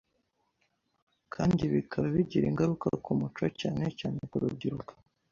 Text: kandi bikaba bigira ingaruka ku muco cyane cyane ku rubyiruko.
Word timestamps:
kandi 1.33 1.61
bikaba 1.73 2.07
bigira 2.15 2.45
ingaruka 2.51 2.87
ku 3.03 3.11
muco 3.19 3.45
cyane 3.59 3.85
cyane 3.99 4.17
ku 4.29 4.35
rubyiruko. 4.41 4.91